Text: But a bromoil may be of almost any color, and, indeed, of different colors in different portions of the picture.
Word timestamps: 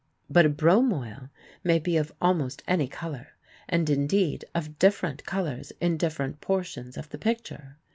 But 0.31 0.47
a 0.47 0.49
bromoil 0.49 1.29
may 1.63 1.77
be 1.77 1.95
of 1.95 2.11
almost 2.19 2.63
any 2.67 2.87
color, 2.87 3.35
and, 3.69 3.87
indeed, 3.87 4.43
of 4.55 4.79
different 4.79 5.23
colors 5.25 5.71
in 5.79 5.95
different 5.95 6.41
portions 6.41 6.97
of 6.97 7.09
the 7.09 7.19
picture. 7.19 7.77